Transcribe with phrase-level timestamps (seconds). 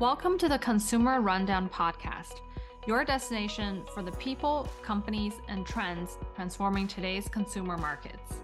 [0.00, 2.40] Welcome to the Consumer Rundown Podcast,
[2.86, 8.36] your destination for the people, companies, and trends transforming today's consumer markets.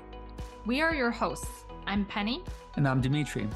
[0.66, 1.64] We are your hosts.
[1.86, 2.44] I'm Penny.
[2.74, 3.48] And I'm Dimitri.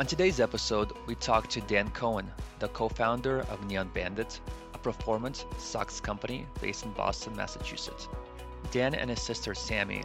[0.00, 2.28] On today's episode, we talk to Dan Cohen,
[2.58, 4.40] the co founder of Neon Bandits,
[4.74, 8.08] a performance socks company based in Boston, Massachusetts.
[8.72, 10.02] Dan and his sister Sammy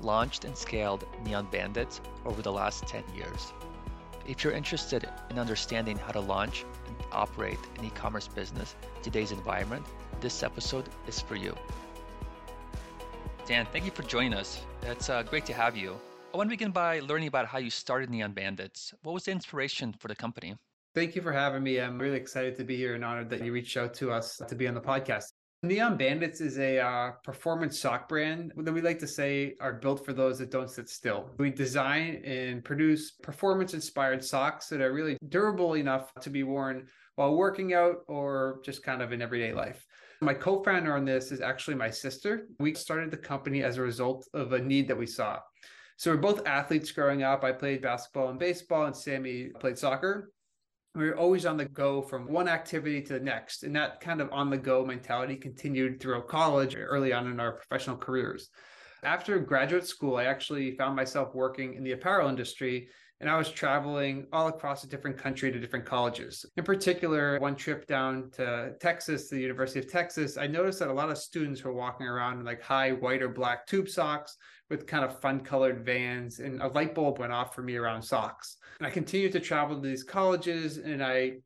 [0.00, 3.52] launched and scaled Neon Bandits over the last 10 years.
[4.28, 9.02] If you're interested in understanding how to launch and operate an e commerce business in
[9.02, 9.86] today's environment,
[10.20, 11.56] this episode is for you.
[13.46, 14.60] Dan, thank you for joining us.
[14.82, 15.96] It's uh, great to have you.
[16.34, 18.92] I want to begin by learning about how you started Neon Bandits.
[19.02, 20.54] What was the inspiration for the company?
[20.94, 21.80] Thank you for having me.
[21.80, 24.54] I'm really excited to be here and honored that you reached out to us to
[24.54, 25.32] be on the podcast.
[25.64, 30.04] Neon Bandits is a uh, performance sock brand that we like to say are built
[30.04, 31.30] for those that don't sit still.
[31.36, 36.86] We design and produce performance inspired socks that are really durable enough to be worn
[37.16, 39.84] while working out or just kind of in everyday life.
[40.20, 42.46] My co founder on this is actually my sister.
[42.60, 45.40] We started the company as a result of a need that we saw.
[45.96, 47.42] So we're both athletes growing up.
[47.42, 50.30] I played basketball and baseball, and Sammy played soccer
[50.98, 53.62] we were always on the go from one activity to the next.
[53.62, 57.52] And that kind of on the go mentality continued throughout college, early on in our
[57.52, 58.50] professional careers.
[59.04, 62.88] After graduate school, I actually found myself working in the apparel industry
[63.20, 66.46] and I was traveling all across a different country to different colleges.
[66.56, 70.92] In particular, one trip down to Texas, the University of Texas, I noticed that a
[70.92, 74.36] lot of students were walking around in like high white or black tube socks
[74.70, 78.02] with kind of fun colored vans, and a light bulb went off for me around
[78.02, 78.58] socks.
[78.78, 81.38] And I continued to travel to these colleges, and I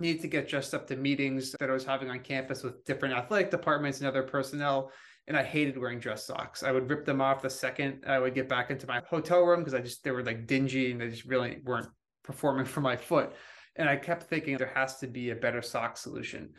[0.00, 3.14] needed to get dressed up to meetings that I was having on campus with different
[3.14, 4.92] athletic departments and other personnel.
[5.28, 6.62] And I hated wearing dress socks.
[6.62, 9.60] I would rip them off the second I would get back into my hotel room
[9.60, 11.88] because I just they were like dingy and they just really weren't
[12.24, 13.32] performing for my foot.
[13.76, 16.50] And I kept thinking there has to be a better sock solution.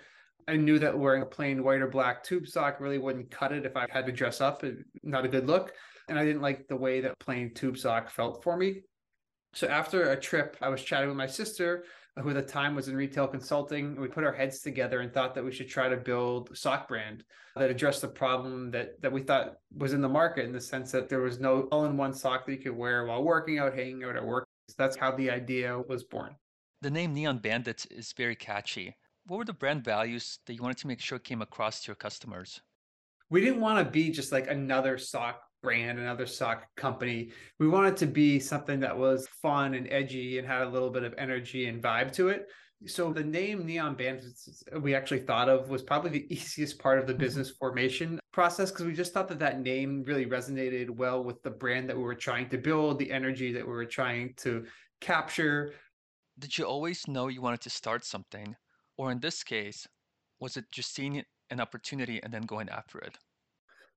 [0.47, 3.66] I knew that wearing a plain white or black tube sock really wouldn't cut it
[3.66, 4.63] if I had to dress up.
[5.03, 5.74] Not a good look.
[6.08, 8.81] And I didn't like the way that plain tube sock felt for me.
[9.53, 11.84] So after a trip, I was chatting with my sister,
[12.22, 14.00] who at the time was in retail consulting.
[14.00, 16.88] We put our heads together and thought that we should try to build a sock
[16.88, 17.24] brand
[17.56, 20.91] that addressed the problem that that we thought was in the market in the sense
[20.91, 24.16] that there was no all-in-one sock that you could wear while working out, hanging out
[24.16, 24.47] at work.
[24.68, 26.35] So that's how the idea was born.
[26.81, 28.96] The name Neon Bandits is very catchy
[29.29, 31.96] what were the brand values that you wanted to make sure came across to your
[31.96, 32.62] customers?
[33.29, 37.31] We didn't want to be just like another sock brand, another sock company.
[37.59, 41.03] We wanted to be something that was fun and edgy and had a little bit
[41.03, 42.47] of energy and vibe to it.
[42.86, 47.08] So the name Neon Bandits we actually thought of was probably the easiest part of
[47.08, 47.22] the mm-hmm.
[47.22, 51.50] business formation process because we just thought that that name really resonated well with the
[51.50, 54.66] brand that we were trying to build, the energy that we were trying to
[55.02, 55.74] capture.
[56.38, 58.56] Did you always know you wanted to start something?
[58.97, 59.88] Or in this case,
[60.40, 63.18] was it just seeing an opportunity and then going after it?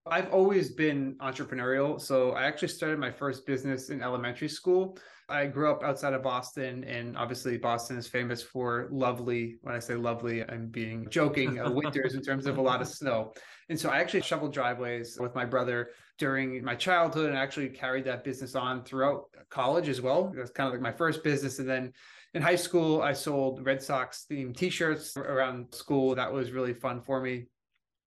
[0.07, 2.01] I've always been entrepreneurial.
[2.01, 4.99] So I actually started my first business in elementary school.
[5.29, 9.59] I grew up outside of Boston, and obviously, Boston is famous for lovely.
[9.63, 12.89] When I say lovely, I'm being joking, uh, winters in terms of a lot of
[12.89, 13.33] snow.
[13.69, 18.05] And so I actually shoveled driveways with my brother during my childhood and actually carried
[18.05, 20.33] that business on throughout college as well.
[20.37, 21.61] It was kind of like my first business.
[21.61, 21.93] And then
[22.35, 26.15] in high school, I sold Red Sox themed t-shirts around school.
[26.15, 27.47] That was really fun for me.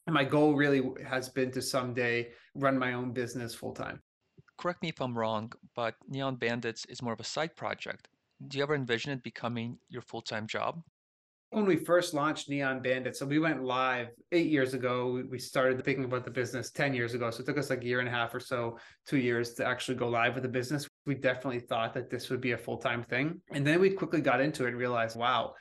[0.07, 4.01] And my goal really has been to someday run my own business full time.
[4.57, 8.07] Correct me if I'm wrong, but Neon Bandits is more of a side project.
[8.47, 10.81] Do you ever envision it becoming your full time job?
[11.55, 15.23] when we first launched Neon Bandits, so we went live eight years ago.
[15.29, 17.31] We started thinking about the business 10 years ago.
[17.31, 18.77] So it took us like a year and a half or so,
[19.07, 20.85] two years to actually go live with the business.
[21.05, 23.39] We definitely thought that this would be a full time thing.
[23.51, 25.53] And then we quickly got into it and realized, wow,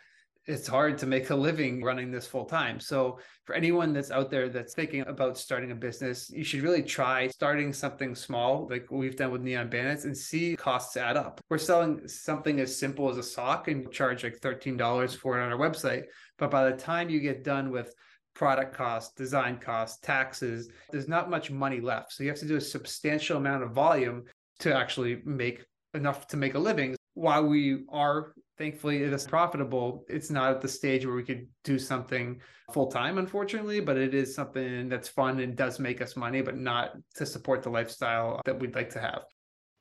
[0.47, 2.78] it's hard to make a living running this full time.
[2.78, 6.82] So, for anyone that's out there that's thinking about starting a business, you should really
[6.82, 11.41] try starting something small, like we've done with Neon Bandits, and see costs add up.
[11.49, 15.52] We're selling something as simple as a sock and charge like $13 for it on
[15.52, 16.05] our website.
[16.38, 17.94] But by the time you get done with
[18.35, 22.12] product costs, design costs, taxes, there's not much money left.
[22.12, 24.25] So, you have to do a substantial amount of volume
[24.61, 25.64] to actually make
[25.94, 30.04] enough to make a living while we are thankfully it is profitable.
[30.08, 32.40] It's not at the stage where we could do something
[32.72, 36.56] full time unfortunately but it is something that's fun and does make us money but
[36.56, 39.22] not to support the lifestyle that we'd like to have.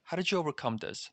[0.04, 1.10] How did you overcome this?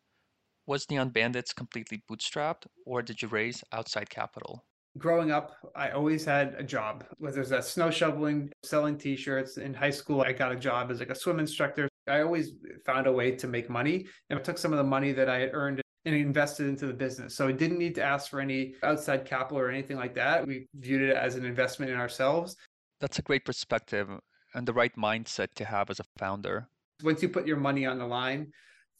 [0.66, 4.64] Was neon bandits completely bootstrapped or did you raise outside capital?
[4.98, 7.04] Growing up i always had a job.
[7.18, 9.56] Whether it's that snow shoveling selling t-shirts.
[9.56, 11.88] In high school i got a job as like a swim instructor.
[12.08, 12.52] I always
[12.84, 14.06] found a way to make money.
[14.28, 16.92] And I took some of the money that I had earned and invested into the
[16.92, 17.34] business.
[17.34, 20.46] So it didn't need to ask for any outside capital or anything like that.
[20.46, 22.56] We viewed it as an investment in ourselves.
[23.00, 24.08] That's a great perspective
[24.54, 26.68] and the right mindset to have as a founder.
[27.02, 28.52] Once you put your money on the line,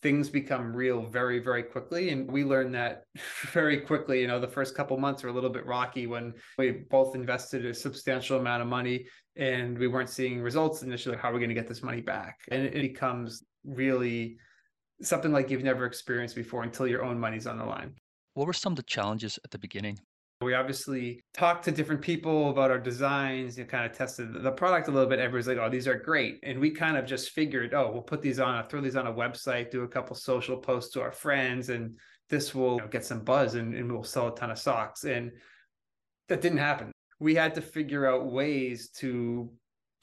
[0.02, 3.05] things become real very very quickly and we learned that
[3.53, 6.70] very quickly you know the first couple months were a little bit rocky when we
[6.70, 9.06] both invested a substantial amount of money
[9.37, 12.38] and we weren't seeing results initially how are we going to get this money back
[12.50, 14.38] and it becomes really
[15.02, 17.94] something like you've never experienced before until your own money's on the line
[18.35, 19.99] what were some of the challenges at the beginning
[20.43, 24.88] we obviously talked to different people about our designs and kind of tested the product
[24.88, 25.19] a little bit.
[25.19, 26.38] Everyone's like, oh, these are great.
[26.43, 29.12] And we kind of just figured, oh, we'll put these on, throw these on a
[29.12, 31.99] website, do a couple social posts to our friends, and
[32.31, 35.05] this will you know, get some buzz and, and we'll sell a ton of socks.
[35.05, 35.31] And
[36.29, 36.91] that didn't happen.
[37.19, 39.53] We had to figure out ways to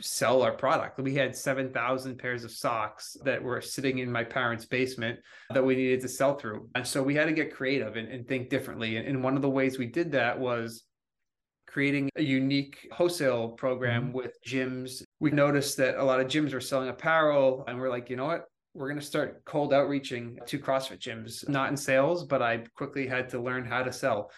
[0.02, 1.00] sell our product.
[1.00, 5.20] We had 7,000 pairs of socks that were sitting in my parents' basement
[5.52, 6.70] that we needed to sell through.
[6.76, 8.98] And so we had to get creative and, and think differently.
[8.98, 10.84] And, and, one of the ways we did that was
[11.68, 14.18] creating a unique wholesale program mm-hmm.
[14.18, 15.04] with gyms.
[15.20, 18.26] We noticed that a lot of gyms were selling apparel, and we're like, you know
[18.26, 18.46] what?
[18.74, 23.08] We're going to start cold outreaching to CrossFit gyms, not in sales, but I quickly
[23.08, 24.32] had to learn how to sell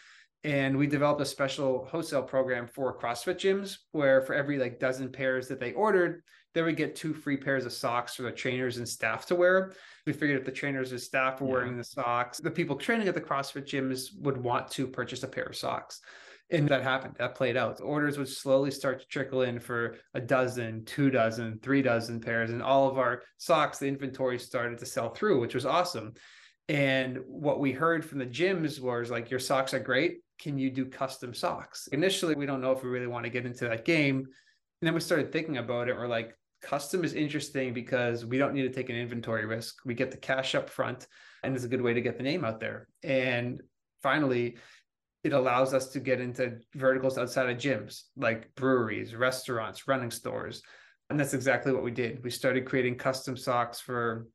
[0.44, 5.12] and we developed a special wholesale program for CrossFit gyms where for every like dozen
[5.12, 8.78] pairs that they ordered, they would get two free pairs of socks for the trainers
[8.78, 9.74] and staff to wear.
[10.06, 11.54] We figured if the trainers and staff were yeah.
[11.54, 15.28] wearing the socks, the people training at the CrossFit gyms would want to purchase a
[15.28, 16.00] pair of socks.
[16.52, 17.16] And that happened.
[17.20, 17.78] That played out.
[17.78, 22.20] The orders would slowly start to trickle in for a dozen, two dozen, three dozen
[22.20, 22.50] pairs.
[22.50, 26.14] And all of our socks, the inventory started to sell through, which was awesome.
[26.68, 30.72] And what we heard from the gyms was like, your socks are great can you
[30.72, 31.88] do custom socks?
[31.92, 34.18] Initially, we don't know if we really want to get into that game.
[34.18, 35.96] And then we started thinking about it.
[35.96, 39.78] We're like, custom is interesting because we don't need to take an inventory risk.
[39.86, 41.08] We get the cash up front,
[41.44, 42.88] and it's a good way to get the name out there.
[43.04, 43.62] And
[44.02, 44.58] finally,
[45.26, 50.62] it allows us to get into verticals outside of gyms, like breweries, restaurants, running stores.
[51.10, 52.24] And that's exactly what we did.
[52.24, 54.28] We started creating custom socks for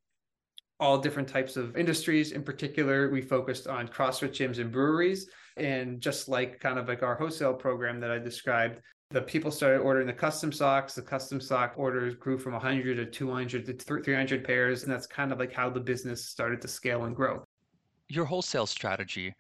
[0.81, 2.33] all different types of industries.
[2.33, 7.03] In particular, we focused on CrossFit gyms and breweries and just like kind of like
[7.03, 8.81] our wholesale program that I described,
[9.11, 10.95] the people started ordering the custom socks.
[10.95, 14.83] The custom sock orders grew from 100 to 200 to 300 pairs.
[14.83, 17.45] And that's kind of like how the business started to scale and grow.
[18.09, 19.35] Your wholesale strategy,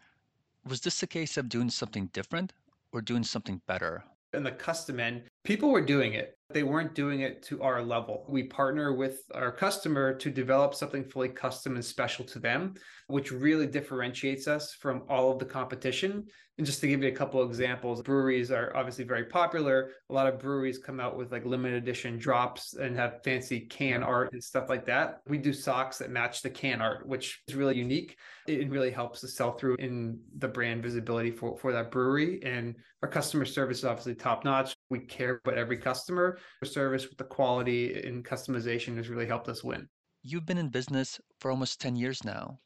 [0.67, 2.53] was this a case of doing something different
[2.93, 4.05] or doing something better?
[4.33, 6.39] In the custom end, people were doing it.
[6.55, 8.25] They weren't doing it to our level.
[8.29, 12.75] We partner with our customer to develop something fully custom and special to them,
[13.09, 16.25] which really differentiates us from all of the competition.
[16.57, 19.91] And just to give you a couple of examples, breweries are obviously very popular.
[20.11, 24.05] A lot of breweries come out with like limited edition drops and have fancy can
[24.05, 25.23] art and stuff like that.
[25.27, 28.17] We do socks that match the can art, which is really unique.
[28.47, 32.41] It really helps to sell through in the brand visibility for, for that brewery.
[32.45, 34.74] And our customer service is obviously top notch.
[34.91, 36.39] We care about every customer.
[36.63, 39.89] Our service with the quality and customization has really helped us win.
[40.23, 42.59] You've been in business for almost 10 years now.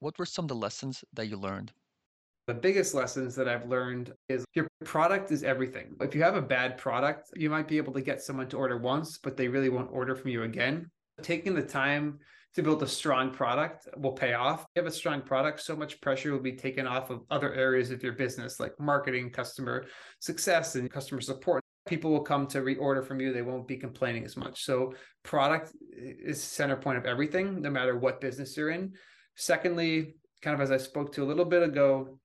[0.00, 1.72] What were some of the lessons that you learned?
[2.48, 5.94] The biggest lessons that I've learned is your product is everything.
[6.00, 8.78] If you have a bad product, you might be able to get someone to order
[8.78, 10.90] once, but they really won't order from you again.
[11.22, 12.18] Taking the time
[12.54, 14.62] to build a strong product will pay off.
[14.62, 17.54] If you have a strong product, so much pressure will be taken off of other
[17.54, 19.86] areas of your business like marketing, customer
[20.20, 21.61] success, and customer support.
[21.86, 23.32] People will come to reorder from you.
[23.32, 24.64] They won't be complaining as much.
[24.64, 28.92] So, product is center point of everything, no matter what business you're in.
[29.34, 32.18] Secondly, kind of as I spoke to a little bit ago,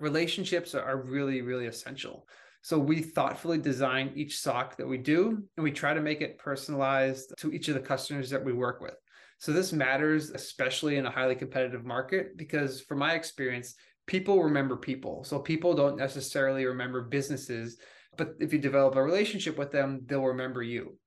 [0.00, 2.26] relationships are really, really essential.
[2.62, 6.38] So we thoughtfully design each sock that we do, and we try to make it
[6.38, 8.94] personalized to each of the customers that we work with.
[9.38, 13.74] So this matters, especially in a highly competitive market, because from my experience,
[14.06, 15.24] people remember people.
[15.24, 17.78] So people don't necessarily remember businesses,
[18.16, 20.98] but if you develop a relationship with them, they'll remember you.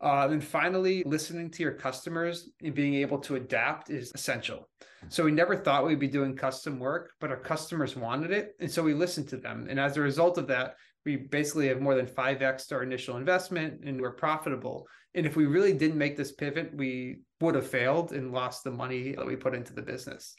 [0.00, 4.68] Uh, and finally, listening to your customers and being able to adapt is essential.
[5.08, 8.54] So we never thought we'd be doing custom work, but our customers wanted it.
[8.60, 9.66] And so we listened to them.
[9.68, 13.80] And as a result of that, we basically have more than 5x our initial investment
[13.84, 14.86] and we're profitable.
[15.14, 18.70] And if we really didn't make this pivot, we would have failed and lost the
[18.70, 20.34] money that we put into the business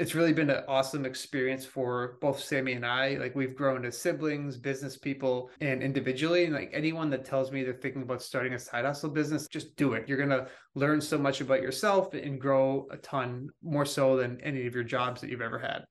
[0.00, 3.18] it's really been an awesome experience for both Sammy and I.
[3.18, 6.46] Like we've grown as siblings, business people, and individually.
[6.46, 9.76] And like anyone that tells me they're thinking about starting a side hustle business, just
[9.76, 10.08] do it.
[10.08, 14.66] You're gonna learn so much about yourself and grow a ton more so than any
[14.66, 15.84] of your jobs that you've ever had.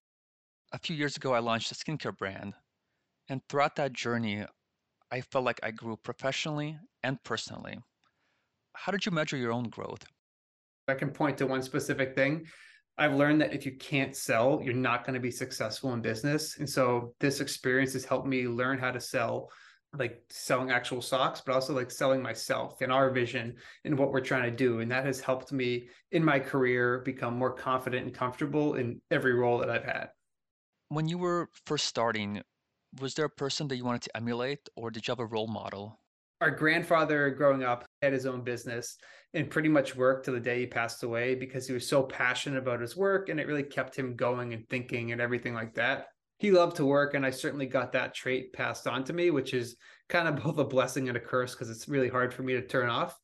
[0.74, 2.56] A few years ago, I launched a skincare brand.
[3.30, 4.44] And throughout that journey,
[5.12, 7.78] I felt like I grew professionally and personally.
[8.74, 10.04] How did you measure your own growth?
[10.88, 12.48] I can point to one specific thing
[13.00, 16.58] I've learned that if you can't sell, you're not going to be successful in business.
[16.58, 19.50] And so this experience has helped me learn how to sell
[19.98, 24.20] like selling actual socks, but also like selling myself and our vision and what we're
[24.20, 24.82] trying to do.
[24.82, 29.34] And that has helped me in my career become more confident and comfortable in every
[29.34, 30.10] role that I've had.
[30.90, 32.42] When you were first starting,
[33.00, 35.48] was there a person that you wanted to emulate or did you have a role
[35.48, 36.00] model?
[36.42, 38.98] Our grandfather growing up had his own business
[39.34, 42.58] and pretty much worked till the day he passed away because he was so passionate
[42.58, 46.08] about his work and it really kept him going and thinking and everything like that.
[46.38, 49.54] He loved to work and i certainly got that trait passed on to me which
[49.54, 49.76] is
[50.08, 52.66] kind of both a blessing and a curse because it's really hard for me to
[52.66, 53.20] turn off.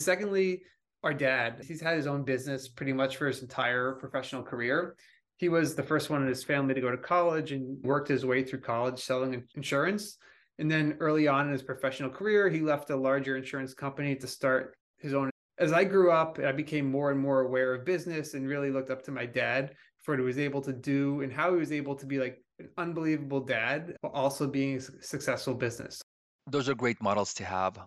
[0.00, 0.62] Secondly
[1.02, 4.94] our dad he's had his own business pretty much for his entire professional career.
[5.38, 8.26] He was the first one in his family to go to college and worked his
[8.26, 10.18] way through college selling insurance
[10.58, 14.26] and then early on in his professional career he left a larger insurance company to
[14.26, 18.34] start his own as i grew up i became more and more aware of business
[18.34, 19.74] and really looked up to my dad
[20.08, 22.42] for what he was able to do and how he was able to be like
[22.58, 26.00] an unbelievable dad, but also being a successful business.
[26.46, 27.78] Those are great models to have.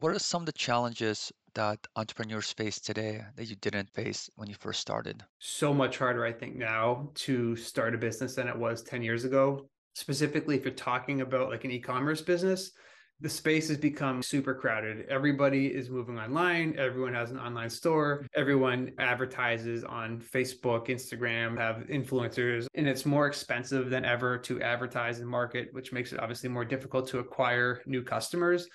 [0.00, 4.48] What are some of the challenges that entrepreneurs face today that you didn't face when
[4.48, 5.22] you first started?
[5.38, 9.24] So much harder, I think, now to start a business than it was 10 years
[9.24, 9.68] ago.
[9.94, 12.72] Specifically, if you're talking about like an e commerce business,
[13.20, 15.06] the space has become super crowded.
[15.10, 16.74] Everybody is moving online.
[16.78, 18.26] Everyone has an online store.
[18.34, 25.20] Everyone advertises on Facebook, Instagram, have influencers, and it's more expensive than ever to advertise
[25.20, 28.66] and market, which makes it obviously more difficult to acquire new customers.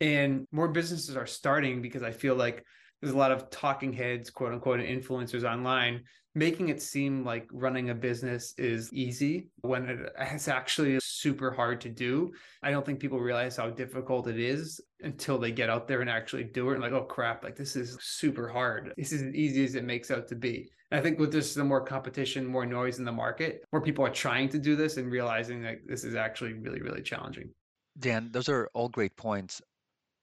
[0.00, 2.64] And more businesses are starting because I feel like
[3.02, 7.90] there's a lot of talking heads, quote unquote, influencers online making it seem like running
[7.90, 12.32] a business is easy when it's actually super hard to do.
[12.62, 16.10] I don't think people realize how difficult it is until they get out there and
[16.10, 18.92] actually do it and like, oh crap, like this is super hard.
[18.96, 20.70] This is as easy as it makes out to be.
[20.90, 24.04] And I think with this, the more competition, more noise in the market, more people
[24.04, 27.50] are trying to do this and realizing that this is actually really, really challenging.
[27.98, 29.60] Dan, those are all great points.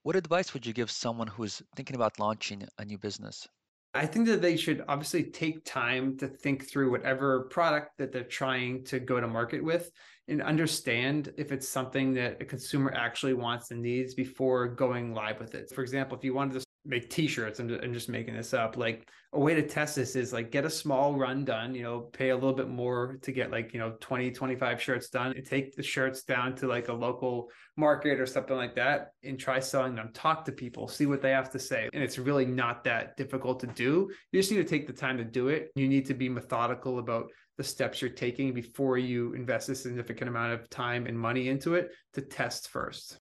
[0.03, 3.47] What advice would you give someone who's thinking about launching a new business?
[3.93, 8.23] I think that they should obviously take time to think through whatever product that they're
[8.23, 9.89] trying to go to market with
[10.27, 15.39] and understand if it's something that a consumer actually wants and needs before going live
[15.39, 15.71] with it.
[15.73, 18.77] For example, if you wanted to make t-shirts I'm just, I'm just making this up.
[18.77, 21.99] Like a way to test this is like get a small run done you know
[21.99, 25.45] pay a little bit more to get like you know 20 25 shirts done and
[25.45, 29.59] take the shirts down to like a local market or something like that and try
[29.59, 30.09] selling them.
[30.13, 31.89] Talk to people see what they have to say.
[31.93, 34.09] And it's really not that difficult to do.
[34.31, 35.71] You just need to take the time to do it.
[35.75, 40.29] You need to be methodical about the steps you're taking before you invest a significant
[40.29, 43.17] amount of time and money into it to test first.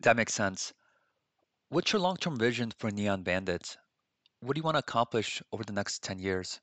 [0.00, 0.72] That makes sense
[1.70, 3.76] What's your long-term vision for Neon Bandits?
[4.40, 6.58] What do you want to accomplish over the next 10 years?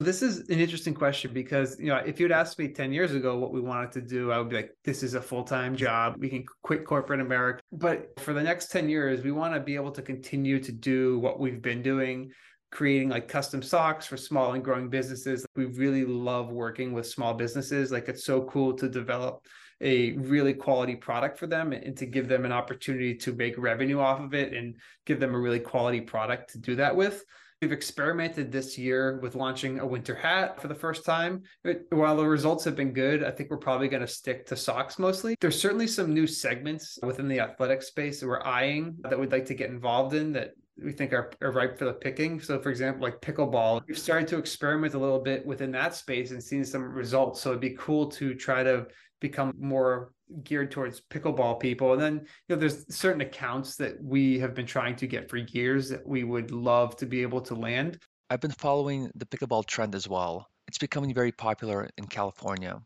[0.00, 3.38] This is an interesting question because, you know, if you'd asked me 10 years ago
[3.38, 6.16] what we wanted to do, I would be like, this is a full-time job.
[6.18, 7.60] We can quit corporate America.
[7.70, 11.20] But for the next 10 years, we want to be able to continue to do
[11.20, 12.32] what we've been doing,
[12.70, 15.44] creating like custom socks for small and growing businesses.
[15.56, 17.90] We really love working with small businesses.
[17.90, 19.44] Like it's so cool to develop
[19.80, 23.98] a really quality product for them and to give them an opportunity to make revenue
[23.98, 27.24] off of it and give them a really quality product to do that with.
[27.62, 31.42] We've experimented this year with launching a winter hat for the first time.
[31.90, 34.98] while the results have been good, I think we're probably going to stick to socks
[34.98, 35.36] mostly.
[35.42, 39.44] There's certainly some new segments within the athletic space that we're eyeing that we'd like
[39.46, 40.52] to get involved in that
[40.84, 42.40] we think are, are ripe for the picking.
[42.40, 46.30] So, for example, like pickleball, we've started to experiment a little bit within that space
[46.30, 47.40] and seen some results.
[47.40, 48.86] So, it'd be cool to try to
[49.20, 50.12] become more
[50.44, 51.92] geared towards pickleball people.
[51.92, 52.14] And then,
[52.48, 56.06] you know, there's certain accounts that we have been trying to get for years that
[56.06, 57.98] we would love to be able to land.
[58.30, 60.48] I've been following the pickleball trend as well.
[60.68, 62.80] It's becoming very popular in California.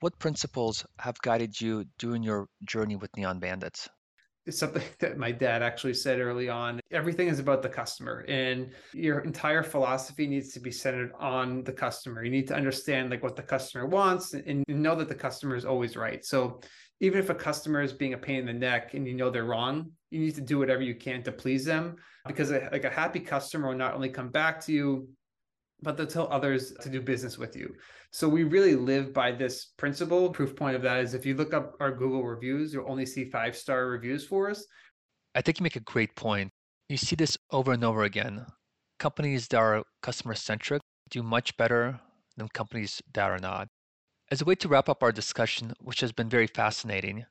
[0.00, 3.88] What principles have guided you during your journey with Neon Bandits?
[4.46, 6.80] It's something that my dad actually said early on.
[6.90, 11.72] Everything is about the customer, and your entire philosophy needs to be centered on the
[11.72, 12.24] customer.
[12.24, 15.64] You need to understand like what the customer wants and know that the customer is
[15.64, 16.24] always right.
[16.24, 16.60] So
[17.00, 19.44] even if a customer is being a pain in the neck and you know they're
[19.44, 21.96] wrong, you need to do whatever you can to please them
[22.26, 25.08] because like a happy customer will not only come back to you
[25.82, 27.74] but they'll tell others to do business with you.
[28.12, 30.28] So we really live by this principle.
[30.28, 33.24] Proof point of that is if you look up our Google reviews, you'll only see
[33.24, 34.66] five star reviews for us.
[35.34, 36.50] I think you make a great point.
[36.90, 38.44] You see this over and over again.
[38.98, 41.98] Companies that are customer centric do much better
[42.36, 43.68] than companies that are not.
[44.30, 47.24] As a way to wrap up our discussion, which has been very fascinating,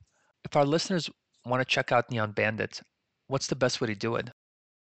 [0.44, 1.10] if our listeners
[1.46, 2.82] want to check out Neon Bandits,
[3.28, 4.30] what's the best way to do it?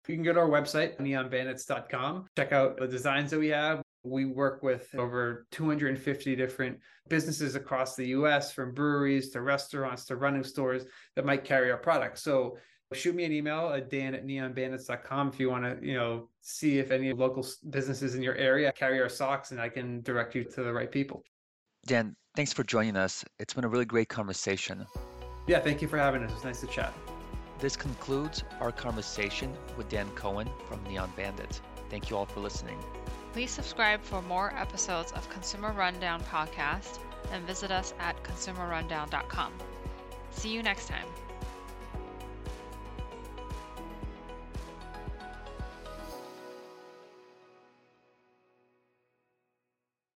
[0.08, 3.82] You can go to our website, neonbandits.com, check out the designs that we have.
[4.04, 10.16] We work with over 250 different businesses across the US, from breweries to restaurants to
[10.16, 12.24] running stores that might carry our products.
[12.24, 12.58] So
[12.94, 16.80] shoot me an email at dan at neonbandits.com if you want to, you know, see
[16.80, 20.44] if any local businesses in your area carry our socks and I can direct you
[20.44, 21.24] to the right people.
[21.86, 23.24] Dan, thanks for joining us.
[23.40, 24.86] It's been a really great conversation.
[25.48, 26.32] Yeah, thank you for having us.
[26.32, 26.94] It was nice to chat.
[27.60, 31.62] This concludes our conversation with Dan Cohen from Neon Bandit.
[31.90, 32.80] Thank you all for listening.
[33.34, 37.00] Please subscribe for more episodes of Consumer Rundown podcast
[37.32, 39.54] and visit us at consumerrundown.com.
[40.32, 41.08] See you next time.